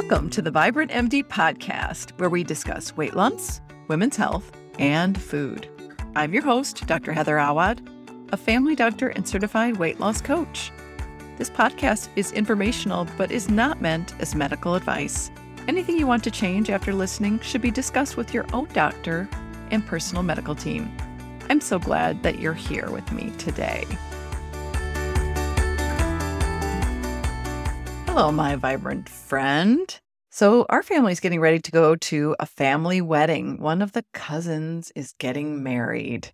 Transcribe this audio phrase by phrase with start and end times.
[0.00, 5.68] Welcome to the Vibrant MD podcast, where we discuss weight loss, women's health, and food.
[6.14, 7.12] I'm your host, Dr.
[7.12, 7.82] Heather Awad,
[8.30, 10.70] a family doctor and certified weight loss coach.
[11.36, 15.32] This podcast is informational but is not meant as medical advice.
[15.66, 19.28] Anything you want to change after listening should be discussed with your own doctor
[19.72, 20.96] and personal medical team.
[21.50, 23.84] I'm so glad that you're here with me today.
[28.18, 30.00] Hello, my vibrant friend.
[30.28, 33.60] So, our family is getting ready to go to a family wedding.
[33.60, 36.32] One of the cousins is getting married.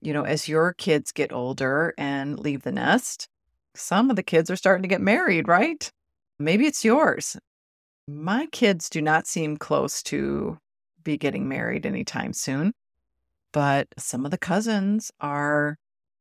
[0.00, 3.26] You know, as your kids get older and leave the nest,
[3.74, 5.90] some of the kids are starting to get married, right?
[6.38, 7.36] Maybe it's yours.
[8.06, 10.58] My kids do not seem close to
[11.02, 12.74] be getting married anytime soon,
[13.52, 15.78] but some of the cousins are,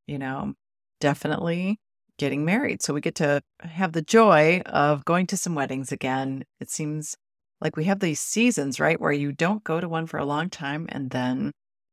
[0.07, 0.55] you know,
[0.99, 1.77] definitely
[2.23, 2.81] getting married.
[2.81, 6.45] So we get to have the joy of going to some weddings again.
[6.61, 7.17] It seems
[7.59, 10.49] like we have these seasons, right, where you don't go to one for a long
[10.49, 10.85] time.
[10.87, 11.51] And then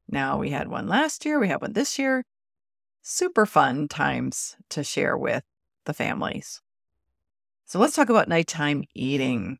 [0.08, 2.22] now we had one last year, we have one this year.
[3.02, 5.42] Super fun times to share with
[5.84, 6.60] the families.
[7.64, 9.58] So let's talk about nighttime eating.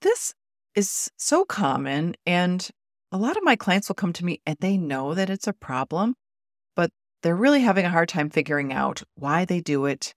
[0.00, 0.34] This
[0.74, 2.68] is so common, and
[3.12, 5.52] a lot of my clients will come to me and they know that it's a
[5.52, 6.16] problem,
[7.24, 10.14] they're really having a hard time figuring out why they do it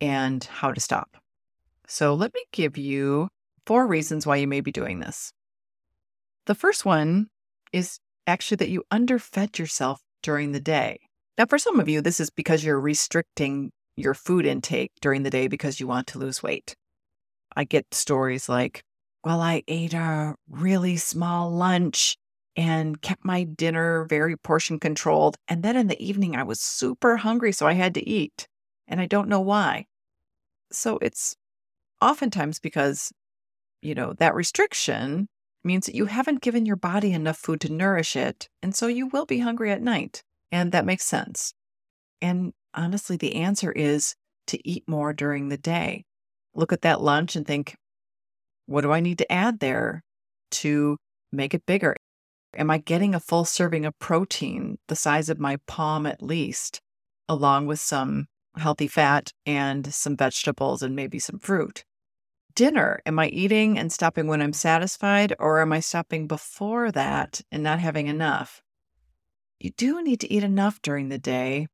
[0.00, 1.16] and how to stop.
[1.88, 3.28] So, let me give you
[3.66, 5.32] four reasons why you may be doing this.
[6.46, 7.26] The first one
[7.72, 11.00] is actually that you underfed yourself during the day.
[11.36, 15.30] Now, for some of you, this is because you're restricting your food intake during the
[15.30, 16.76] day because you want to lose weight.
[17.56, 18.82] I get stories like,
[19.24, 22.16] well, I ate a really small lunch
[22.56, 25.36] and kept my dinner very portion controlled.
[25.46, 28.48] And then in the evening, I was super hungry, so I had to eat.
[28.88, 29.86] And I don't know why.
[30.72, 31.36] So it's
[32.00, 33.12] oftentimes because,
[33.82, 35.28] you know, that restriction
[35.64, 38.48] means that you haven't given your body enough food to nourish it.
[38.62, 40.22] And so you will be hungry at night.
[40.50, 41.52] And that makes sense.
[42.22, 44.14] And honestly, the answer is
[44.46, 46.04] to eat more during the day.
[46.54, 47.76] Look at that lunch and think,
[48.66, 50.02] what do I need to add there
[50.52, 50.96] to
[51.32, 51.96] make it bigger?
[52.58, 56.80] Am I getting a full serving of protein, the size of my palm at least,
[57.28, 61.84] along with some healthy fat and some vegetables and maybe some fruit?
[62.54, 67.42] Dinner, am I eating and stopping when I'm satisfied, or am I stopping before that
[67.52, 68.62] and not having enough?
[69.60, 71.66] You do need to eat enough during the day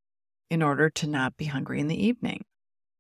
[0.51, 2.45] in order to not be hungry in the evening.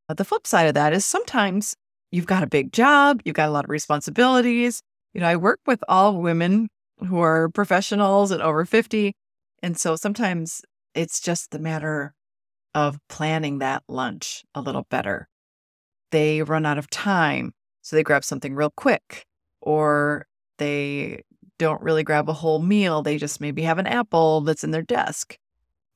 [0.06, 1.74] But the flip side of that is sometimes
[2.12, 4.82] you've got a big job, you've got a lot of responsibilities.
[5.12, 6.68] You know, I work with all women
[7.06, 9.14] who are professionals and over 50.
[9.62, 10.62] And so sometimes
[10.94, 12.14] it's just the matter
[12.74, 15.28] of planning that lunch a little better.
[16.10, 19.24] They run out of time, so they grab something real quick,
[19.60, 20.26] or
[20.58, 21.22] they
[21.58, 23.02] don't really grab a whole meal.
[23.02, 25.36] They just maybe have an apple that's in their desk.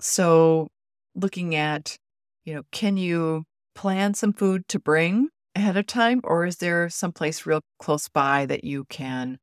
[0.00, 0.69] So,
[1.15, 1.97] looking at,
[2.44, 3.44] you know, can you
[3.75, 8.47] plan some food to bring ahead of time, or is there someplace real close by
[8.47, 9.38] that you can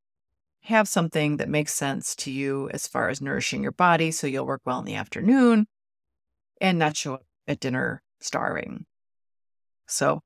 [0.63, 4.46] have something that makes sense to you as far as nourishing your body so you'll
[4.46, 5.68] work well in the afternoon
[6.62, 8.85] and not show up at dinner starving.
[9.88, 10.22] So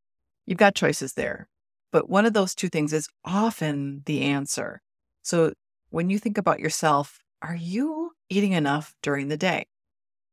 [0.45, 1.49] you've got choices there.
[1.91, 4.81] But one of those two things is often the answer.
[5.23, 5.53] So
[5.89, 9.65] when you think about yourself, are you eating enough during the day?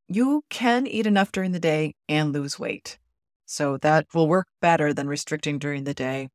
[0.07, 2.99] You can eat enough during the day and lose weight.
[3.45, 6.29] So that will work better than restricting during the day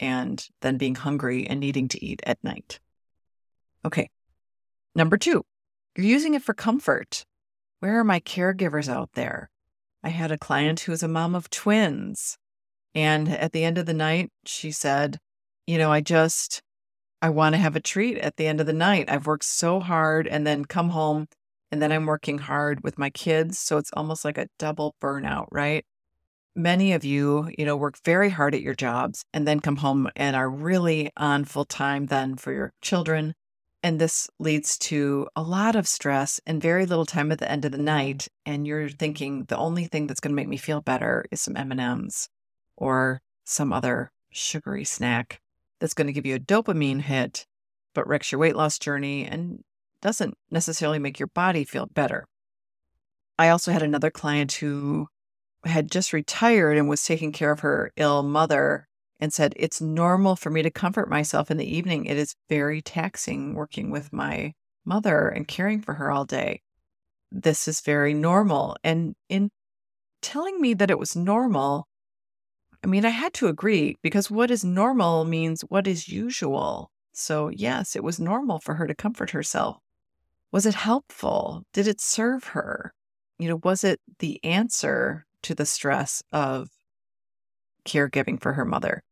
[0.00, 2.80] and then being hungry and needing to eat at night.
[3.84, 4.10] Okay.
[4.94, 5.42] Number two,
[5.96, 7.24] you're using it for comfort.
[7.80, 9.50] Where are my caregivers out there?
[10.04, 12.36] I had a client who was a mom of twins.
[12.94, 15.18] And at the end of the night, she said,
[15.66, 16.62] You know, I just,
[17.20, 19.10] I want to have a treat at the end of the night.
[19.10, 21.26] I've worked so hard and then come home
[21.70, 23.58] and then I'm working hard with my kids.
[23.58, 25.84] So it's almost like a double burnout, right?
[26.54, 30.10] Many of you, you know, work very hard at your jobs and then come home
[30.14, 33.34] and are really on full time then for your children
[33.82, 37.64] and this leads to a lot of stress and very little time at the end
[37.64, 40.80] of the night and you're thinking the only thing that's going to make me feel
[40.80, 42.28] better is some M&Ms
[42.76, 45.40] or some other sugary snack
[45.80, 47.46] that's going to give you a dopamine hit
[47.94, 49.62] but wrecks your weight loss journey and
[50.00, 52.26] doesn't necessarily make your body feel better.
[53.38, 55.08] I also had another client who
[55.64, 58.88] had just retired and was taking care of her ill mother
[59.22, 62.06] and said, It's normal for me to comfort myself in the evening.
[62.06, 64.52] It is very taxing working with my
[64.84, 66.60] mother and caring for her all day.
[67.30, 68.76] This is very normal.
[68.82, 69.50] And in
[70.22, 71.86] telling me that it was normal,
[72.82, 76.90] I mean, I had to agree because what is normal means what is usual.
[77.12, 79.76] So, yes, it was normal for her to comfort herself.
[80.50, 81.62] Was it helpful?
[81.72, 82.92] Did it serve her?
[83.38, 86.70] You know, was it the answer to the stress of
[87.86, 89.04] caregiving for her mother?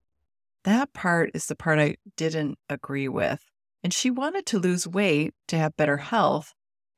[0.64, 3.44] That part is the part I didn't agree with.
[3.82, 6.52] And she wanted to lose weight to have better health.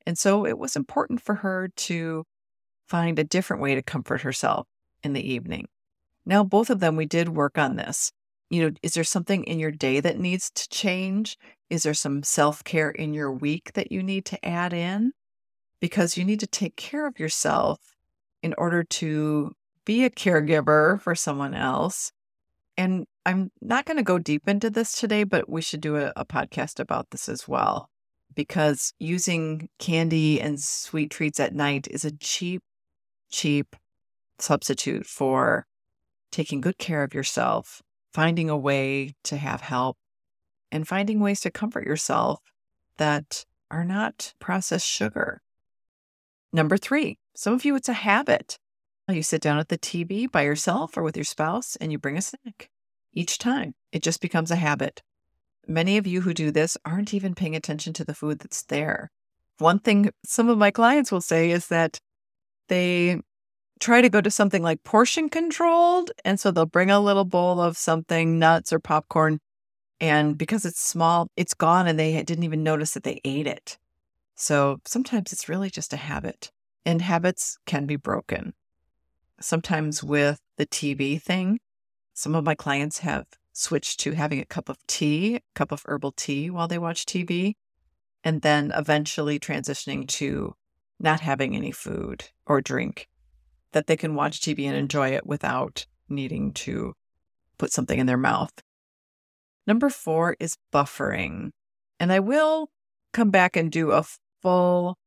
[0.05, 2.25] And so it was important for her to
[2.89, 4.67] find a different way to comfort herself
[5.03, 5.69] in the evening.
[6.27, 8.13] Now, both of them, we did work on this.
[8.51, 11.39] You know, is there something in your day that needs to change?
[11.71, 15.13] Is there some self care in your week that you need to add in?
[15.81, 17.79] Because you need to take care of yourself
[18.43, 19.53] in order to
[19.85, 22.13] be a caregiver for someone else.
[22.77, 26.13] And I'm not going to go deep into this today, but we should do a,
[26.17, 27.89] a, podcast about this as well.
[28.35, 32.63] Because using candy and sweet treats at night is a cheap,
[33.31, 33.77] cheap
[34.39, 35.67] substitute for
[36.33, 37.83] taking good care of yourself,
[38.13, 39.99] finding a way to have help,
[40.73, 42.41] and finding ways to comfort yourself
[42.97, 45.43] that are not processed sugar.
[46.53, 48.59] Number three, some of you, it's a habit.
[49.09, 52.17] You sit down at the TV by yourself or with your spouse and you bring
[52.17, 52.71] a snack
[53.13, 53.75] each time.
[53.93, 55.03] It just becomes a habit.
[55.67, 59.11] Many of you who do this aren't even paying attention to the food that's there.
[59.59, 61.99] One thing some of my clients will say is that
[62.69, 63.21] they
[63.79, 66.11] try to go to something like portion controlled.
[66.25, 69.39] And so they'll bring a little bowl of something, nuts or popcorn.
[70.01, 73.79] And because it's small, it's gone and they didn't even notice that they ate it.
[74.35, 76.51] So sometimes it's really just a habit,
[76.85, 78.55] and habits can be broken.
[79.41, 81.61] Sometimes with the TV thing,
[82.15, 85.83] some of my clients have switched to having a cup of tea, a cup of
[85.87, 87.55] herbal tea while they watch TV,
[88.25, 90.55] and then eventually transitioning to
[90.99, 93.09] not having any food or drink
[93.73, 96.95] that they can watch TV and enjoy it without needing to
[97.59, 98.53] put something in their mouth.
[99.67, 101.51] Number four is buffering.
[101.99, 102.71] And I will
[103.13, 104.05] come back and do a
[104.43, 104.99] full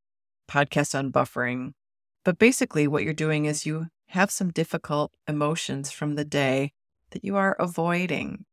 [0.49, 1.71] podcast on buffering.
[2.23, 6.71] But basically, what you're doing is you have some difficult emotions from the day
[7.15, 8.43] that you are avoiding.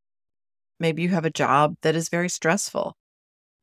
[0.79, 2.95] Maybe you have a job that is very stressful.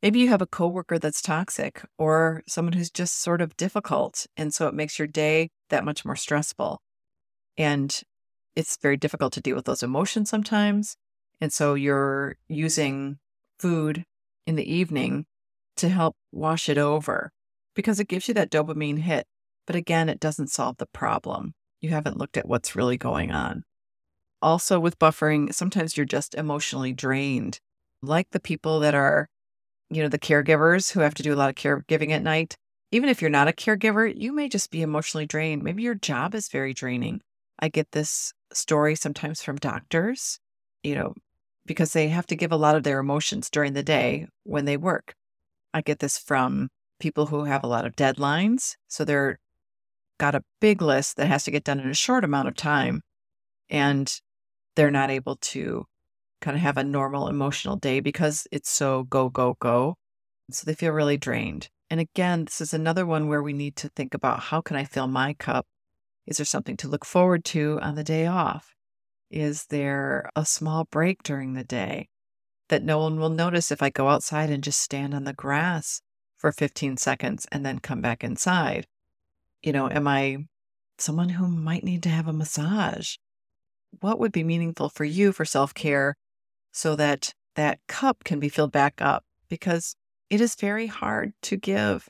[0.02, 4.26] Maybe you have a coworker that's toxic or someone who's just sort of difficult.
[4.36, 6.82] And so it makes your day that much more stressful.
[7.56, 7.98] And
[8.54, 10.96] it's very difficult to deal with those emotions sometimes.
[11.40, 13.18] And so you're using
[13.58, 14.04] food
[14.46, 15.24] in the evening
[15.76, 17.32] to help wash it over
[17.74, 19.26] because it gives you that dopamine hit.
[19.66, 21.54] But again, it doesn't solve the problem.
[21.80, 23.64] You haven't looked at what's really going on.
[24.42, 27.60] Also, with buffering, sometimes you're just emotionally drained,
[28.02, 29.28] like the people that are
[29.90, 32.54] you know, the caregivers who have to do a lot of caregiving at night,
[32.92, 35.62] even if you're not a caregiver, you may just be emotionally drained.
[35.62, 37.20] Maybe your job is very draining.
[37.58, 40.38] I get this story sometimes from doctors,
[40.82, 41.14] you know,
[41.66, 44.76] because they have to give a lot of their emotions during the day when they
[44.76, 45.14] work.
[45.74, 46.68] I get this from
[47.00, 48.76] people who have a lot of deadlines.
[48.88, 49.38] So they're
[50.18, 53.02] got a big list that has to get done in a short amount of time.
[53.68, 54.12] And
[54.76, 55.84] they're not able to
[56.40, 59.96] kind of have a normal emotional day because it's so go, go, go.
[60.50, 61.68] So they feel really drained.
[61.90, 64.84] And again, this is another one where we need to think about how can I
[64.84, 65.66] fill my cup?
[66.26, 68.74] Is there something to look forward to on the day off?
[69.30, 72.08] Is there a small break during the day
[72.68, 76.00] that no one will notice if I go outside and just stand on the grass
[76.36, 78.86] for 15 seconds and then come back inside?
[79.62, 80.46] You know, am I
[80.98, 83.16] someone who might need to have a massage?
[83.98, 86.16] What would be meaningful for you for self care
[86.72, 89.96] so that that cup can be filled back up because
[90.30, 92.08] it is very hard to give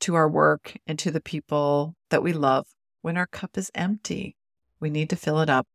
[0.00, 2.66] to our work and to the people that we love
[3.02, 4.36] when our cup is empty.
[4.80, 5.66] We need to fill it up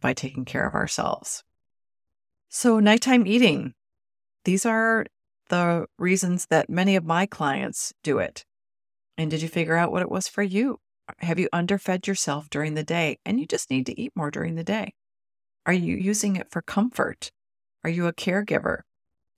[0.00, 1.42] by taking care of ourselves.
[2.48, 3.74] So, nighttime eating.
[4.44, 5.06] These are
[5.48, 8.44] the reasons that many of my clients do it.
[9.16, 10.78] And did you figure out what it was for you?
[11.18, 14.54] Have you underfed yourself during the day and you just need to eat more during
[14.54, 14.94] the day?
[15.66, 17.30] Are you using it for comfort?
[17.82, 18.80] Are you a caregiver?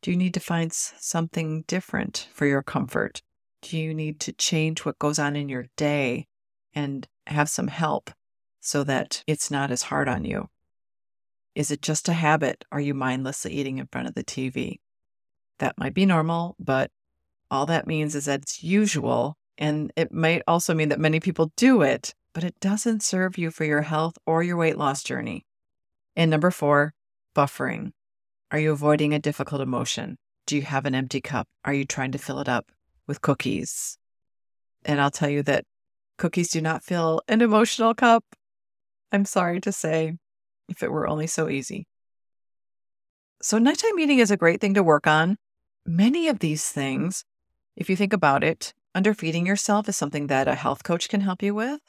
[0.03, 3.23] Do you need to find something different for your comfort?
[3.63, 6.27] Do you need to change what goes on in your day
[6.75, 8.11] and have some help
[8.61, 10.49] so that it's not as hard on you?
[11.55, 12.65] Is it just a habit?
[12.71, 14.81] Are you mindlessly eating in front of the TV?
[15.59, 16.91] That might be normal, but
[17.51, 19.37] all that means is that it's usual.
[19.59, 23.51] And it might also mean that many people do it, but it doesn't serve you
[23.51, 25.47] for your health or your weight loss journey.
[26.15, 26.95] And number four,
[27.35, 27.93] buffering.
[28.51, 30.19] Are you avoiding a difficult emotion?
[30.47, 31.49] Do you have an empty cup?
[31.65, 32.71] Are you trying to fill it up
[33.07, 33.99] with cookies?
[34.85, 35.65] And I'll tell you that
[36.19, 38.25] cookies do not fill an emotional cup.
[39.13, 40.15] I'm sorry to say.
[40.69, 41.87] If it were only so easy.
[43.41, 45.37] So, nighttime eating is a great thing to work on.
[45.85, 47.25] Many of these things,
[47.77, 51.43] if you think about it, underfeeding yourself is something that a health coach can help
[51.43, 51.81] you with.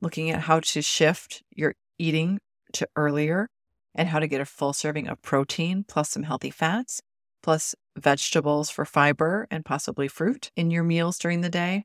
[0.00, 2.40] Looking at how to shift your eating
[2.72, 3.48] to earlier
[3.94, 7.00] and how to get a full serving of protein plus some healthy fats,
[7.44, 11.84] plus vegetables for fiber and possibly fruit in your meals during the day.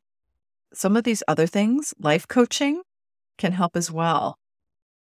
[0.74, 2.82] Some of these other things, life coaching,
[3.38, 4.40] can help as well.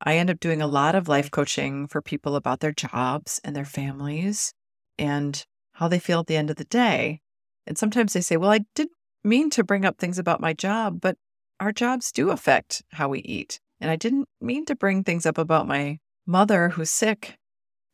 [0.01, 3.55] I end up doing a lot of life coaching for people about their jobs and
[3.55, 4.55] their families
[4.99, 7.21] and how they feel at the end of the day.
[7.67, 8.93] And sometimes they say, Well, I didn't
[9.25, 11.17] mean to bring up things about my job, but
[11.61, 13.61] our jobs do affect how we eat.
[13.81, 17.37] And I didn't mean to bring things up about my mother who's sick,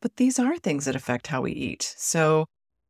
[0.01, 1.95] but these are things that affect how we eat.
[1.97, 2.45] So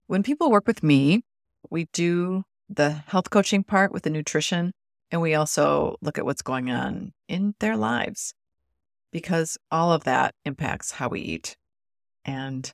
[0.07, 1.23] when people work with me,
[1.69, 4.71] we do the health coaching part with the nutrition,
[5.11, 8.33] and we also look at what's going on in their lives
[9.11, 11.55] because all of that impacts how we eat.
[12.25, 12.71] And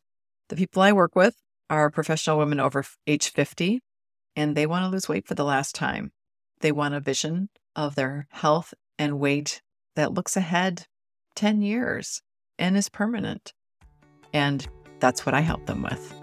[0.50, 1.36] the people I work with
[1.70, 3.82] are professional women over age 50,
[4.36, 6.12] and they want to lose weight for the last time.
[6.62, 9.62] They want a vision of their health and weight
[9.96, 10.86] that looks ahead
[11.36, 12.22] 10 years
[12.58, 13.54] and is permanent.
[14.34, 14.68] And
[15.00, 16.14] that's what I help them with.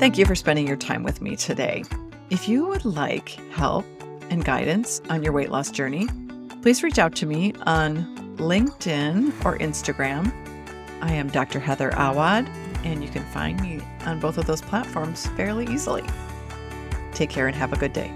[0.00, 1.84] Thank you for spending your time with me today.
[2.30, 3.84] If you would like help
[4.30, 6.08] and guidance on your weight loss journey,
[6.62, 10.32] please reach out to me on LinkedIn or Instagram.
[11.02, 11.58] I am Dr.
[11.58, 12.48] Heather Awad,
[12.84, 16.04] and you can find me on both of those platforms fairly easily.
[17.12, 18.12] Take care and have a good day.